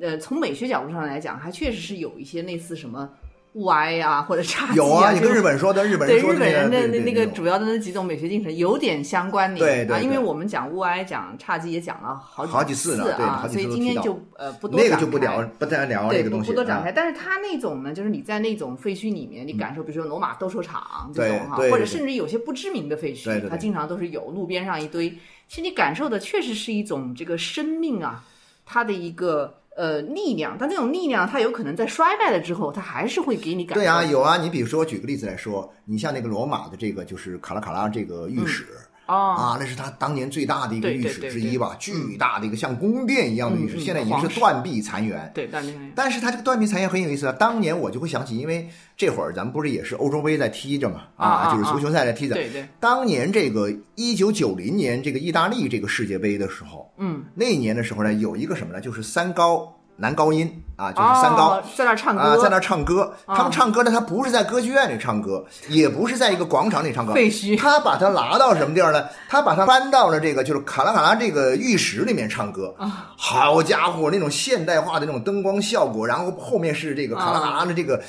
[0.00, 3.08] 呃，从美学角度上来讲，还确实是有一些类似什么
[3.54, 16.92] 物哀啊，或者侘寂有啊，你这种跟日本说的，日本人对说的日本人的那那那个主要的那几种美学精神有点相关联啊，对对对因为我们讲物哀讲侘寂也讲了好好几次啊，好几所以今天就呃不多那个展开就不聊，不再聊对，这个东西啊不不多展开。
[16.92, 25.10] 但是它那种呢，就是你在那种废墟里面，你感受，比如说罗马斗兽场这对种哈，或者对对甚至有些不知名的废墟，对对对它经常都是有路边上一堆。
[25.48, 28.22] 其实你感受的确实是一种这个生命啊，
[28.64, 30.56] 它的一个呃力量。
[30.58, 33.80] 但这种力量，它有可能在衰败了之后，它还是会给你感受。
[33.80, 34.36] 对啊，有啊。
[34.36, 38.64] 你比如说，我举个例子来说，你像那个罗马的这个就是卡拉卡拉这个御史。
[38.64, 45.30] 哦，啊，那是他当年最大的一个御史之一吧，巨大的一个像宫殿一样的御史，现在已经是断壁残垣。
[45.34, 47.32] 对，但那个但是他这个断壁残垣很有意思啊。
[47.32, 52.34] 当年我就会想起，因为这会儿咱们不是也是欧洲杯在踢着嘛，啊啊就是足球赛在踢着。
[52.34, 58.80] 对对，当年这个一九九零年这个意大利这个世界杯的时候，嗯，那一年的时候呢，有一个什么呢？
[58.80, 61.50] 就是三高男高音啊，就是三高。
[61.50, 69.04] 哦、在那儿唱歌，啊，在那儿唱歌，啊他们唱歌呢，他不是在歌剧院里唱歌，也不是在一个广场里唱歌，废墟他把它拿到什么地儿呢？
[69.28, 72.74] 他把它搬到了这个就是卡拉卡拉这个浴室里面唱歌。
[72.78, 78.02] 啊，好家伙，那种现代化的那种灯光效果，然后后面是这个卡拉卡拉的这个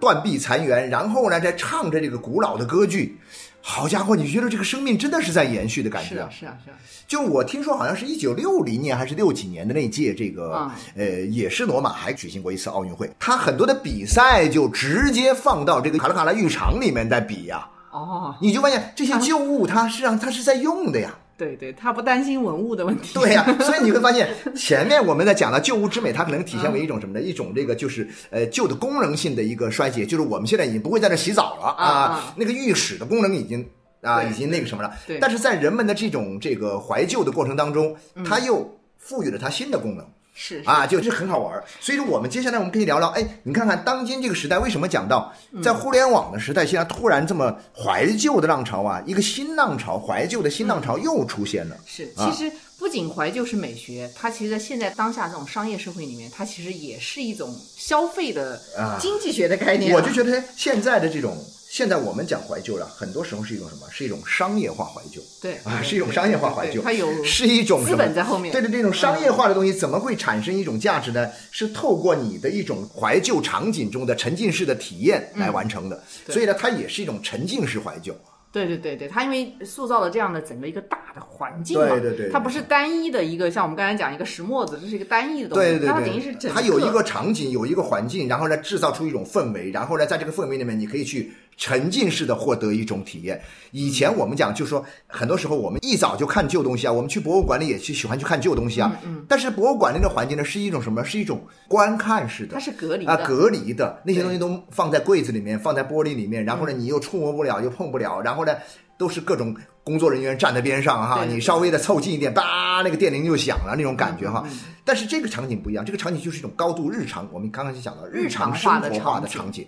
[0.00, 3.20] 断壁残垣，然后呢再唱着这个古老的歌剧。
[3.68, 6.76] 好家伙，你觉得这个生命真的是在延续的感觉是啊，是啊，是啊，
[7.08, 21.12] 就我听说，好像是一九六零年还是六几年的那届，这个、嗯呃，也是罗马还举行过一次奥运会，他很多的比赛就直接放到这个卡拉卡拉浴场里面在比呀、哦，你就发现这些旧物，它实际上它是在用的呀。
[21.36, 23.14] 对对，他不担心文物的问题。
[23.14, 27.20] 对呀、所以你会发现， 前面我们在讲的旧物之美，它可能体现为一种什么呢？
[27.20, 33.68] 一种这个就是呃旧的功能性的一个衰竭，就是我们现在已经不会在这洗澡了啊啊那个浴室的功能已经
[34.00, 34.90] 啊已经那个什么了。
[35.06, 37.94] 对但是在人们的这种这个怀旧的过程当中，
[38.24, 40.06] 它又赋予了它新的功能。
[40.36, 40.68] 是是。
[40.68, 41.64] 啊，就是很好玩儿。
[41.80, 45.62] 所以说，我们接下来我们可以聊聊，哎，你看看当今这个时代，为什么讲到嗯。
[45.62, 51.76] 在互联网的时代，现在突然这么怀旧的浪潮啊，一个新浪潮，怀旧的新浪潮又出现了。
[51.86, 52.30] 是，啊。
[52.30, 58.98] 其实不仅怀旧是美学，它其实在现在当下这种商业社会里面，它其实也是一种消费的啊。
[59.00, 61.34] 经济学的概念啊、我就觉得现在的这种，
[61.76, 63.82] 现在我们讲怀旧了，很多时候是一种什么？
[63.90, 65.20] 是一种商业化怀旧。
[65.42, 71.30] 对啊，是一种商业化怀旧，它有是一种资本在后面对对，这种商业化的东西怎么会产生一种价值呢？
[71.50, 75.96] 是透过你的一种怀旧场景中的沉浸式的体验来完成的。
[75.96, 78.16] 嗯所以呢，它也是一种沉浸式怀旧。
[78.50, 93.40] 对对对对，它因为塑造了这样的整个一个大的环境嘛，对对对它不是单一的一个，像我们刚才讲一个石磨子，这是一个单一的东西，对对它等于是它有一个场景，有一个环境，然后呢制造出一种氛围，然后呢在这个氛围里面，你可以去沉浸式的获得一种体验。
[93.70, 98.94] 以前我们讲，就是说，很多时候我们一早就看旧东西啊，我们去博物馆里也去喜欢去看旧东西啊。
[99.04, 99.24] 嗯。
[99.28, 101.04] 但是博物馆那个环境呢，是一种什么？
[101.04, 108.54] 是一种观看式的，它是隔离的啊，隔离的那些东西都放在柜子里面，放在玻璃里面，然后呢，你又触摸不了，又碰不了，然后呢，
[108.98, 114.44] 都是各种工作人员站在边上哈，你稍微的凑近一点，叭，那个电铃就响了那种感觉哈。
[114.86, 119.66] 但是这个场景不一样，这个场景就是一种高度日常，我们刚刚就讲到日常生活化的场场景，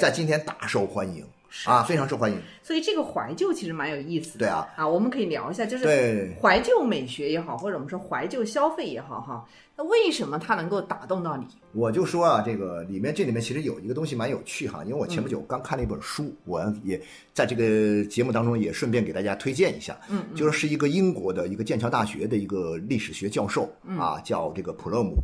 [0.00, 1.24] 在今天大受欢迎
[1.64, 2.38] 啊，非常受欢迎。
[2.62, 4.46] 所以这个怀旧其实蛮有意思的。
[4.46, 11.46] 对啊，啊，我们可以聊一下，就是对怀旧美学也好，或者我们说怀旧消费也好，哈，那为什么它能够打动到你？
[11.72, 17.00] 我就说啊，这个里面这里面其实有一个东西蛮有趣哈，因为我前不久刚看了一本书，我也
[17.32, 25.14] 在这个节目当中也顺便给大家推荐一下，嗯，就是是一个英国的一个剑桥大学的一个历史学教授啊，叫这个普勒姆。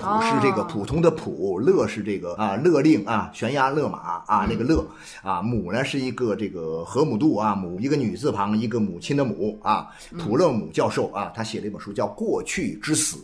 [0.00, 4.84] 普是这个普通的普，勒是这个啊勒令啊悬崖勒马啊那个勒
[5.22, 13.16] 啊母呢是一个这个河姆渡啊母一个女字旁一个母亲的母啊普勒姆教授啊他写了一本书叫《过去之死》。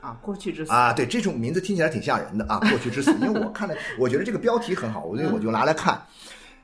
[0.00, 3.14] 啊，过去之死啊，对，这种名字听起来挺吓人的啊，过去之死。
[3.20, 6.00] 因为我看了，我觉得这个标题很好，所以我就拿来看。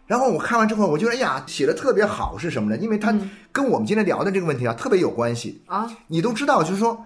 [0.07, 2.79] 然后我看完之后，我觉得哎呀，写的特别好，是什么呢？
[2.79, 3.15] 因为它
[3.53, 5.61] 跟我们今天聊的这个问题啊特别有关系。
[5.67, 7.05] 啊，你都知道，就是说，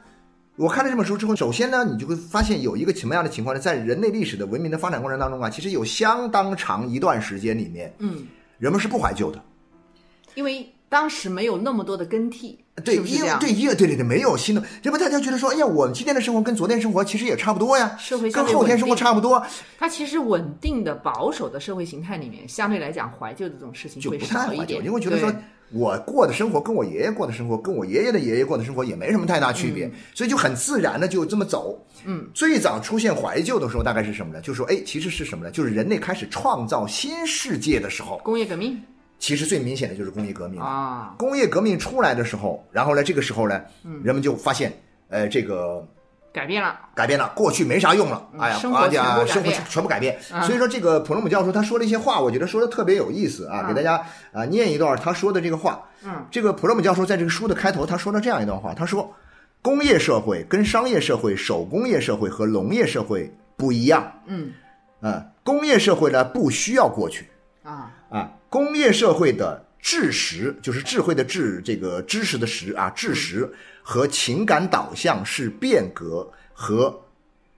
[0.61, 3.61] 我看了这本书之后，首先呢，你就会发现有一个什么样的情况呢？
[3.61, 8.27] 在人类历史的文明的发展过程当中啊，其实有相当长一段时间里面，嗯，
[8.59, 9.43] 人们是不怀旧的。
[10.35, 12.97] 因为当时没有那么多的更替，对？
[12.97, 19.43] 因为对，因为对对对，没有新的，这不大家觉得说，哎呀，我们今天的生活跟昨天生活其实也差不多呀，社会跟后天生活差不多，
[19.79, 25.41] 它其实稳定的保守的社会形态里面，相对来讲怀旧的这种事情会就不太怀旧，少一点，因为觉得说对
[25.73, 31.79] 我过的生活跟我爷爷过的生活，跟我爷爷的爷爷过的生活也没什么太大区别，嗯所以就很自然的就这么走。
[32.05, 34.41] 嗯，最早出现怀旧的时候，大概是什么呢？
[34.41, 35.51] 就说，哎，其实是什么呢？
[35.51, 38.81] 就是人类开始创造新世界的时候，工业革命
[39.19, 40.61] 其实最明显的就是工业革命。
[40.61, 44.73] 啊，工业革命出来的时候，然后呢，这个时候呢，嗯人们就发现，
[45.09, 45.87] 呃，这个
[46.33, 50.19] 改变了，改变了，过去没啥用了，哎呀，生活哎呀，全部改生活变全部改变。
[50.33, 54.01] 啊所以说，这个普罗姆教授他说了一些话，我觉得说的特别有意思啊，啊给大家
[54.33, 55.83] 啊念一段他说的这个话。
[56.05, 59.13] 嗯，这个普罗姆教授在这个书的开头，他说了这样一段话，他说，
[59.61, 64.13] 工业社会跟商业社会、手工业社会和农业社会不一样。
[64.27, 64.53] 嗯。
[65.01, 67.29] 啊，工业社会呢不需要过去。
[67.65, 73.51] 啊，啊，工业社会的知识就是智慧的智，这个知识的识啊，智识
[73.83, 77.03] 和情感导向是变革和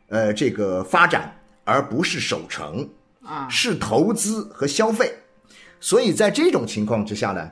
[0.08, 2.88] 呃这个发展，而不是守成
[3.24, 5.12] 啊是投资和消费。
[5.80, 7.50] 所以在这种情况之下呢，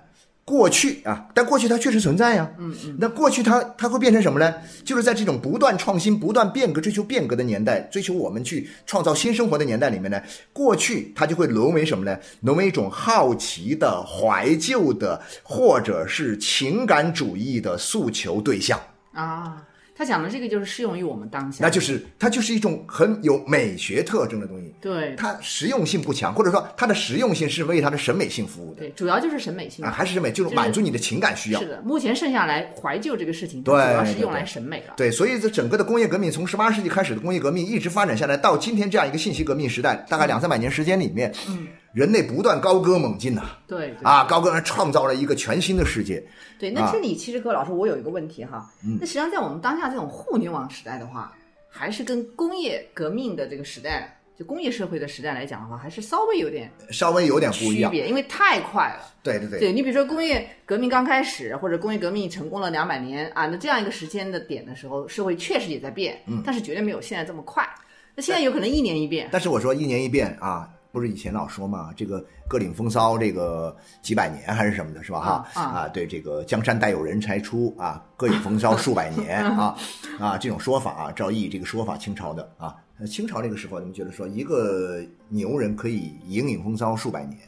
[0.50, 2.50] 过去啊，但过去它确实存在呀。
[2.58, 2.96] 嗯嗯。
[2.98, 4.52] 那过去它它会变成什么呢？
[4.84, 10.20] 就是在这种不断创新、不断变革、追求变革的年代，追求我们去创造新生活的年代里面呢，
[10.52, 12.18] 过去它就会沦为什么呢？
[12.40, 18.76] 沦为一种好奇的、怀旧的，或者是情感主义的诉求对象。
[19.12, 19.62] 啊，
[20.00, 24.74] 他讲的这个就是适用于我们当下，那就是它就是一种很有美学特征的东西。
[24.80, 31.66] 对它实用性不强，或者说它的实用性是为它的审美性服务的对，主要就是审美性啊，还是审美，就是满足你的情感需要是。
[31.66, 34.94] 的，目前剩下来怀旧这个事情，对主要是用来审美了。
[34.96, 44.04] 对，所以这整个的工业革命，从十八世纪开始的工业革命，一直发展下来，到今天这样一个信息革命时代，大概两三百年时间里面，嗯，人类不断高歌猛进呐、对对。
[44.04, 46.22] 啊，高歌创造了一个全新的世界。
[46.58, 51.32] 对，那这里其实各位老师，我有一个问题哈，那实际上在我们当下这种互联网时代的话，
[51.68, 59.06] 还是跟工业革命的这个时代，就工业社会的时代来讲的话，还是稍微有点稍微有点不一样，区别，因为太快了。
[59.22, 66.42] 对对对，对你比如说工业革命刚开始，或者工业革命成功了两百年啊，那这样一个时间的点的时候，社会确实也在变，嗯。
[66.44, 67.66] 但是绝对没有现在这么快。
[68.14, 75.20] 那现在有可能一年一变，但是我说一年一变啊，不是以前老说嘛，这个各领风骚，这个几百年还是什么的，是吧？
[75.20, 79.76] 哈啊啊对，这个江山代有人才出啊，各领风骚数百年 啊
[80.18, 87.38] 啊，这种说法啊，赵毅这个说法，清朝的啊，呃清朝那个时候，你们觉得说一个牛人可以引领风骚数百年，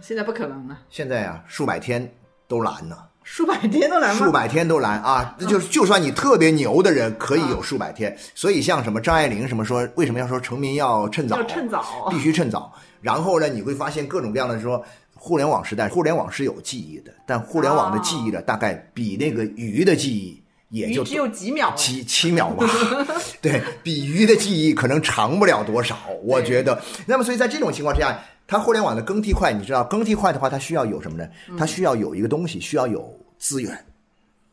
[0.00, 2.12] 现在不可能了，现在啊，数百天
[2.46, 2.96] 都难呢。
[3.22, 4.24] 数百天都难吗？
[4.24, 5.36] 数百天都难啊！
[5.38, 8.16] 那就是就算你特别牛的人，可以有数百天。
[8.34, 11.36] 所以像什么张爱玲什么说，为什么要说成名要趁早？
[11.36, 12.72] 要趁早必须趁早。
[13.00, 14.84] 然后呢，你会发现各种各样的说，
[15.14, 22.68] 互联网时代，互联网是有记忆的，但互联网的记忆呢，大概比那个鱼的记忆也就只有几秒，几七秒吧，
[23.42, 26.80] 对比鱼的记忆可能长不了多少，我觉得。
[27.06, 31.28] 那么，所以在这种情况之下，它互联网的更替快，你知道，更替快的话，它需要有什么呢？
[31.58, 33.84] 它需要有一个东西，需要有资源，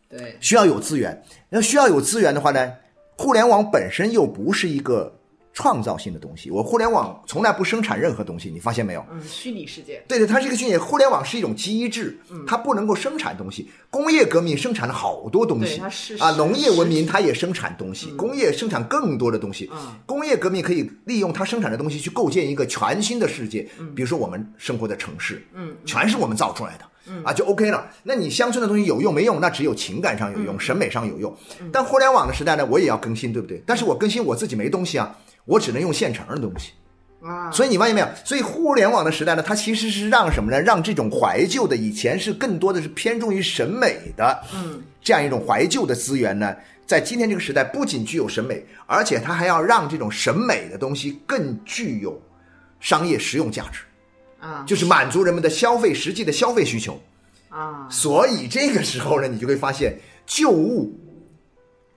[0.10, 1.23] 对需要有资源。
[1.49, 2.73] 那需要有资源的话呢，
[3.17, 5.16] 互联网本身又不是一个
[5.57, 6.51] 创造性的东西。
[6.51, 9.03] 我互联网从来不生产任何东西，你发现没有？
[9.11, 10.77] 嗯，虚拟世界，对对，它是一个虚拟。
[10.77, 12.15] 互联网是一种机制，
[12.45, 13.67] 它不能够生产东西。
[13.89, 15.81] 工业革命生产了好多东对西
[16.19, 19.67] 啊，农业文明它也生产东西，工业生产更多的东西。
[19.73, 26.85] 嗯工业革命可以利用它生产的东西去构建一个全新的世界，比如说我们生活的城市，嗯，全是我们造出来的。
[27.23, 27.89] 啊，就 OK 了。
[28.03, 29.39] 那你乡村的东西有用没用？
[29.39, 31.33] 那只有情感上有用，审美上有用。
[31.71, 33.63] 但互联网的时代呢，我也要更新，对不对？
[33.65, 35.15] 但是我更新我自己没东西啊，
[35.47, 36.73] 我只能用现成的东西。
[37.19, 38.07] 啊，所以你发现没有？
[38.23, 40.62] 所以互联网的时代呢，它其实是让什么呢？
[40.62, 46.55] 让这种怀旧的以前是更多的是偏重于审美的，嗯，这样一种怀旧的资源呢，
[46.86, 52.21] 在今天这个时代不仅具有审美，而且它还要让这种审美的东西更具有
[52.79, 53.81] 商业实用价值，
[54.39, 57.01] 啊就是满足人们的消费实际的消费需求。
[57.49, 60.95] 啊，所以这个时候呢，你就会发现旧物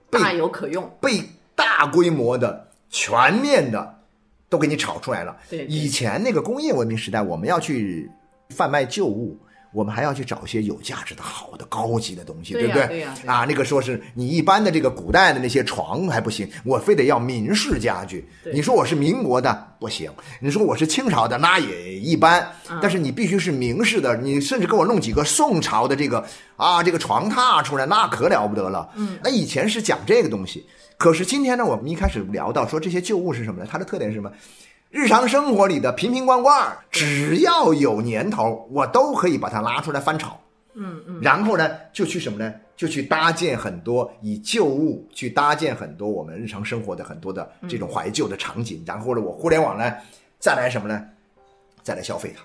[0.09, 0.91] 被大有可用。
[0.99, 1.21] 被
[1.53, 4.03] 大规模的、全面的
[4.47, 5.35] 都给你炒出来了。
[5.49, 8.11] 对对以前那个工业文明时代，我们要去
[8.49, 9.39] 贩卖旧物。
[9.73, 13.03] 我们还要去找一些有价值的、好的、高级的东西，对不对？
[13.25, 18.27] 啊，那个说是你一般的这个古代的那些床还不行，我非得要明式家具。
[18.53, 26.25] 你说我是民国的不行，你说我是清朝的那也一般，嗯但是你必须是明式的，你甚至给我弄几个宋朝的这个
[26.57, 28.89] 啊这个床榻出来，那可了不得了。
[28.95, 33.69] 嗯，那以前是讲这个东西，可是今天呢，我们一开始聊到说这些旧物是什么呢？
[33.71, 34.29] 它的特点是什么？
[34.91, 40.37] 日常生活里的瓶瓶罐罐，只要有年头，我都可以把它拉出来翻炒。
[40.73, 42.53] 嗯嗯，然后呢，就去什么呢？
[42.75, 48.83] 就去搭建很多以旧物去搭建很多我们日常生活的很多的这种怀旧的场景。
[48.85, 49.93] 然后呢，我互联网呢，
[50.39, 51.01] 再来什么呢？
[51.83, 52.43] 再来消费它。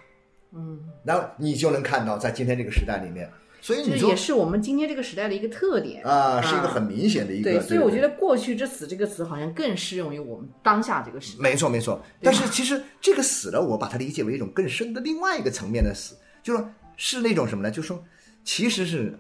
[0.52, 3.28] 嗯，然后你就能看到，在今天这个时代里面，
[3.66, 7.50] 所以这你说也是我们今天这个时代的一个特点啊，是一个很明显的一个。
[7.50, 8.06] 对，所以我觉得。
[8.16, 11.42] “过去之死”这个词好像更适用于我们当下这个时代。
[11.42, 17.70] 没错没错，但是其实这个死了，我把它理解为一种更深的另外一个层面的死，就是说是那种什么呢？
[17.70, 18.02] 就是说，
[18.44, 19.18] 其实是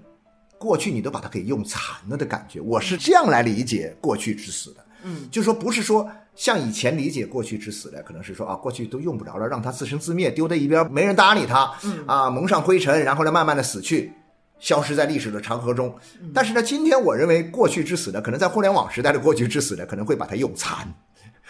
[0.58, 2.60] 过去你都把它给用残了的感觉。
[2.60, 14.12] 我是这样来理解过去之死的，嗯，就是说不是说像以前理解过去之死的，可能是说啊，过去都用不着了，让它自生自灭，丢在一边，没人搭理它，嗯啊，蒙上灰尘，然后呢，慢慢的死去。
[14.58, 16.30] 消失在历史的长河中，嗯。
[16.34, 20.86] 但是呢，今天我认为过去之死呢，可能在互联网时代的过去之死呢，可能会把它用残，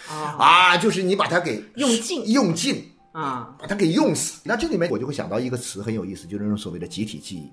[0.08, 2.28] 啊 啊，就是你把它给用尽。
[2.30, 4.40] 用尽，啊，把它给用死。
[4.44, 7.52] 那这里面我就会想到一个词很有意思，就是那种所谓的集体记忆。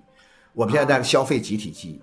[0.53, 2.01] 我们现在在消费集体记忆，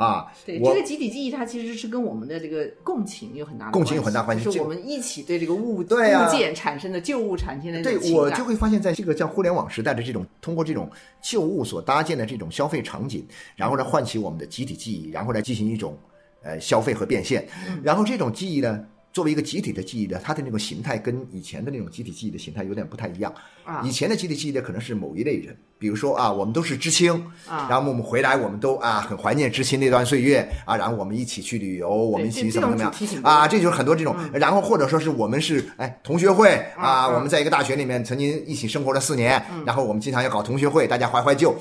[0.00, 15.98] 啊，对，这个集体记忆它其实是跟我们的这个共情有很大的共情有很大关系就是我们一起对这个物对啊物件产生的旧物产生的对我就会发现，在这个叫互联网时代的这种通过这种旧物所搭建的这种消费场景，然后来唤起我们的集体记忆，然后来进行一种
[16.42, 18.84] 呃消费和变现，嗯然后这种记忆呢。
[19.12, 23.32] 作为一个集体的记忆的，它的那种形态跟以前的那种集体记忆的形态有点不太一样。
[23.64, 23.82] 啊。
[23.84, 27.12] 以前的集体记忆的，可能是某一类人，比如说啊，我们都是知青，
[27.48, 27.66] 啊。
[27.68, 33.22] 然后我们回来，我们都啊很怀念知青那段岁月啊，然后我们一起去旅游，我们一起这怎么怎么样。
[33.22, 41.54] 啊，这就是很多这种，然后或者说是我们是哎同学会啊，嗯我们在一个大学里面曾经一起生活了四年，然后我们经常要搞同学会，大家怀怀旧。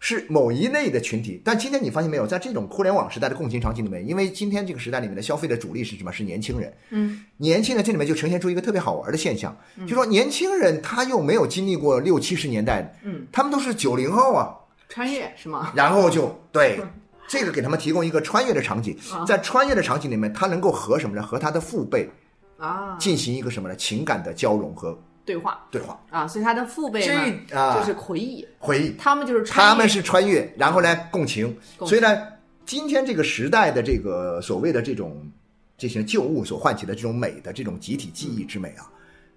[0.00, 6.12] 是某一类的群体，但今天你发现没有，在这种互联网时代的共情场景里面，因为今天这个时代里面的消费的主力是什么？
[6.12, 6.72] 是年轻人。
[6.90, 9.56] 嗯，年轻人这里面就呈现出一个特别好玩的现象，
[9.86, 14.54] 就说年轻人他又没有经历过六七十年代，嗯，他们都是九零后啊，
[14.88, 15.72] 穿越是吗？
[15.76, 16.80] 然后就对
[17.26, 21.22] 这个给他们提供一个穿越的场景，啊在穿越的场景里面，他能够和什么呢？
[21.22, 22.08] 和他的父辈
[22.56, 23.74] 啊，进行一个什么呢？
[23.74, 24.96] 情感的交融和
[25.28, 27.22] 对话对话、啊，所以他的父辈呢
[27.54, 28.94] 啊就是回忆，回忆。
[28.98, 32.16] 他们就是穿越他们是穿越，然后呢共情，共所以呢，
[32.64, 35.30] 今天这个时代的这个所谓的这种
[35.76, 38.88] 这些旧物所唤起的这种美的这种集体记忆之美啊，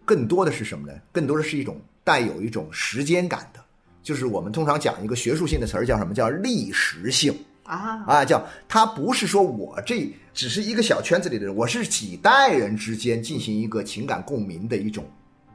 [0.05, 0.97] 更多的是什么呢？
[1.11, 3.59] 更多的是一种带有一种时间感的，
[4.01, 6.13] 就是我们通常讲一个学术性的词儿叫什么？
[6.13, 7.35] 叫历时性。
[7.63, 15.05] 啊啊，叫它不是说我这只是一个小圈子里的人，我是几代人之间进行一个情感共鸣的一种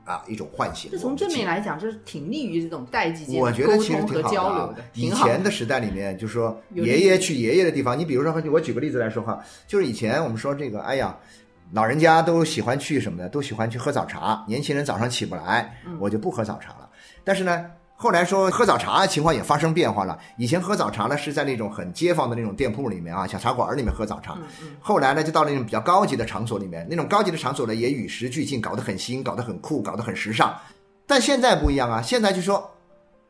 [0.07, 0.91] 啊一种唤醒。
[0.91, 4.85] 这从正面来讲，这是挺利于这种代际间我的沟觉得其实通和挺好的啊交流的，。
[4.95, 11.15] 以前的时代里面，就是说爷爷去爷爷的地方，你比如说，我举个例子来说哈，就是以前我们说这个，哎呀，
[11.73, 13.29] 老人家都喜欢去什么呢？
[13.29, 16.89] 都喜欢去喝早茶，年轻人早上起不来，嗯我就不喝早茶了。
[17.23, 17.67] 但是呢。
[17.99, 24.37] 后来说喝早茶情况也发生变化了，以前喝早茶呢是在那种很街坊的那种店铺里面啊，小茶馆里面喝早茶。
[24.81, 30.55] 后来呢就到了那种比较高级的场所里面，那种高级的场所呢也与时俱进，搞得很新，搞得很酷，搞得很时尚。
[31.07, 32.71] 但现在不一样啊，现在就说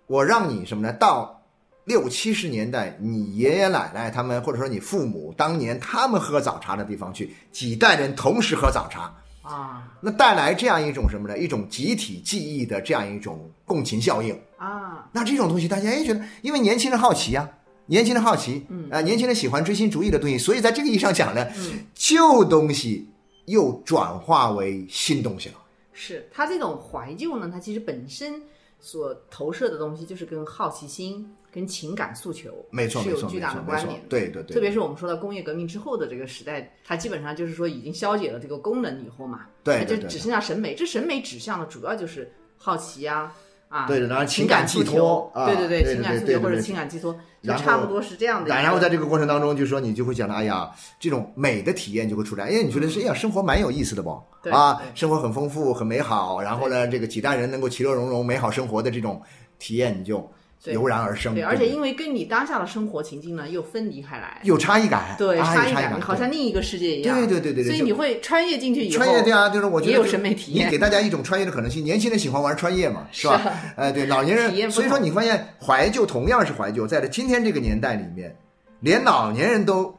[0.09, 0.93] 我让你什么呢？
[0.95, 1.41] 到
[1.85, 9.14] 六七十年代，你爷爷奶奶他们，或者说你父母当年他们喝早茶的地方去，几代人同时喝早茶，
[9.47, 11.38] 啊那带来这样一种什么呢？
[11.38, 14.36] 一种集体记忆的这样一种共情效应。
[14.57, 17.49] 啊，那这种东西大家也觉得，因为年轻人好奇呀、
[17.86, 21.47] 年轻人好奇，嗯啊、年轻人喜欢追新逐异的东西，所以在这个意义上讲呢，
[21.94, 23.09] 旧东西
[23.44, 25.55] 又转化为新东西了。
[25.92, 28.42] 是它这种怀旧呢，它其实本身
[28.80, 33.99] 所投射的东西就是跟好奇心、跟情感诉求没错，是有巨大的关联。。
[34.11, 40.75] 对对对，特别是我们说到工业革命之后的这个时代，它基本上就是说已经消解了这个功能以后嘛，对就只剩下审美。
[40.75, 43.33] 这审美指向的主要就是好奇啊
[43.71, 48.51] 啊，对的然后情情感寄托啊对对对对情感诉对对对对求或者情感寄托，就然后差不多是这样的。
[48.55, 52.45] 然后在这个过程当中，就说你就会讲到，哎呀，这种美的体验就会出来。
[52.45, 54.23] 哎，你觉得是，哎呀，生活蛮有意思的不？
[54.43, 56.39] 对啊，生活很丰富，很美好。
[56.43, 59.23] 然后呢，这个几代人能够其乐融融、美好生活的这种
[59.59, 60.27] 体验，你就对
[60.73, 61.35] 油然而生。
[61.35, 67.17] 对，不而且因为跟你当下的生活情境呢又分离开来，有差异感，对差异感，好像另一个世界一样。
[67.17, 71.85] 对对对对对所以你会穿越进去以后，穿越对啊，就是我觉得也有审美体验你给大家一种穿越的可能性。
[71.85, 73.41] 年轻人喜欢玩穿越嘛， 是吧？
[73.77, 78.37] 哎，对，老年人，所以说你发现怀旧同样是怀旧，在今天这个年代里面，
[78.81, 79.95] 连老年人都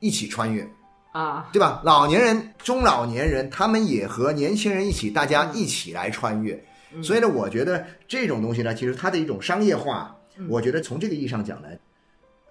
[0.00, 0.66] 一起穿越。
[1.10, 1.80] 啊，对吧？
[1.84, 6.62] 老年人、中老年人，他们也和年轻人一起，大家一起来穿越。
[6.92, 11.68] 嗯所以呢，我觉得这种东西呢，其实它的一种商业化，嗯我觉得从这个意义上讲呢，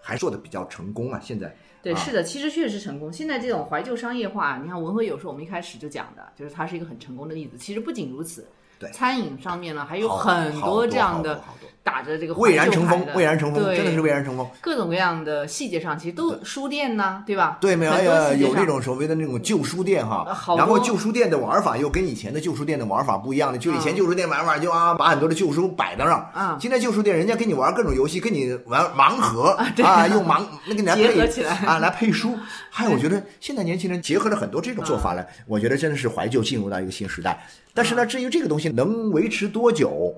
[0.01, 1.19] 还做的比较成功啊。
[1.23, 3.11] 现在对，啊是的，其实确实成功。
[3.11, 7.57] 现在这种怀旧商业化，你看文和友是我们一开始就讲的，就是它是一个很成功的例子。
[7.57, 11.41] 其实不仅如此，对餐饮上面呢还有很多这样的
[11.87, 14.45] 打着这个蔚然成风，蔚然成风，真的是蔚然成风。
[14.59, 17.57] 各种各样的细节上，其实都书店呐，对吧？
[17.61, 17.93] 对，没有，
[18.35, 20.27] 有那种所谓的那种旧书店哈
[20.57, 23.57] 然后旧书店的玩法又跟以前的旧书店的玩法不一样的。
[23.57, 26.29] 就以前嗯旧书店玩法就啊，把很多的旧书摆在那儿。
[26.33, 32.35] 啊现在旧书店人家跟你玩各种游戏，跟你玩盲盒啊，用盲那个来结合配起来啊，来配书。
[32.69, 37.47] 还有，我觉得现在年轻人结合了很多这种做法来，我觉得真的是怀旧进入到一个新时代。
[37.73, 40.13] 但是呢，至于这个东西能维持多久，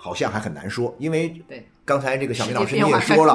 [0.00, 3.34] 好像还很难说，因为对刚才这个小明老师你也说了？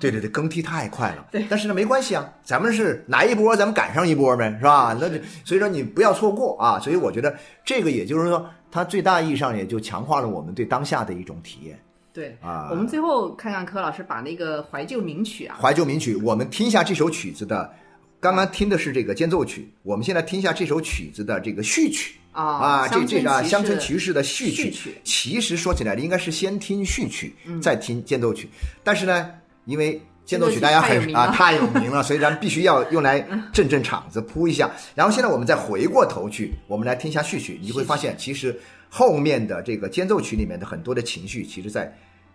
[0.00, 1.26] 对对对，更替太快了。
[1.30, 4.96] 对但是呢，没关系啊，咱们是来一波，咱们赶上一波呗，是吧？
[4.98, 6.78] 那这所以说你不要错过啊。
[6.80, 11.78] 所以我觉得这个也就是说，它最大意义上也就强化了我们对当下的一种体验。
[12.10, 17.70] 对啊我们最后看看柯老师把那个怀旧名曲啊，怀旧名曲，我们听一下这首曲子的，
[18.18, 22.14] 刚刚听的是这个间奏曲，我们现在听一下这首曲子的这个序曲。
[22.38, 28.48] 啊啊，这这个啊乡村骑骑士的序曲，其实说起来应该是先听序曲，再听间奏曲。
[28.84, 29.28] 但是呢，
[29.64, 33.18] 因为间奏曲大家很啊太有名了，所以咱们必须要用来
[33.52, 34.70] 镇镇场子，铺一下。
[34.94, 38.56] 然后现在我们再回过头去，我们来听一下序曲，你会发现其实
[38.88, 41.92] 后面的这个间奏曲里面的很多的情绪，其实在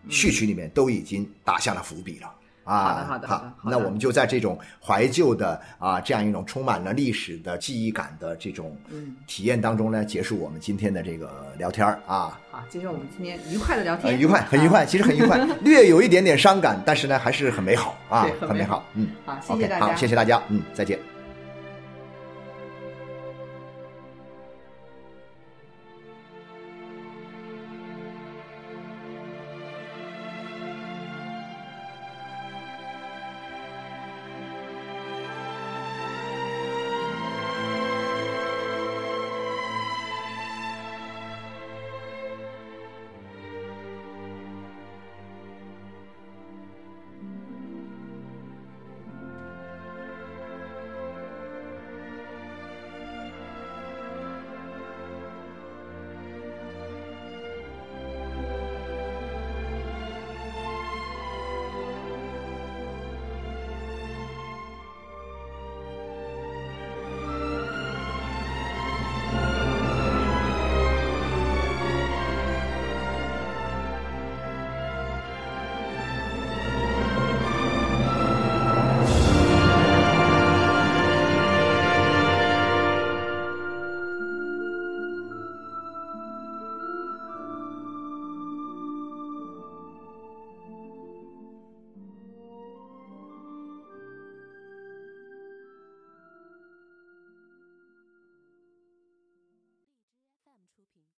[0.10, 2.30] 序曲里面都已经打下了伏笔了。
[2.64, 9.16] 啊，好的好的好的那我们就在这种怀旧的啊这样一种充满了历史的记忆感的这种嗯。
[9.28, 21.13] 体验当中呢，结束我们今天的这个聊天儿啊，好，接着我们今天愉快的聊天，很，愉快，很愉快，其实很愉快， 略有一点点伤感，但是呢，还是很美好啊对，很美好，嗯，好，谢谢大家，好，谢谢大家，嗯，再见。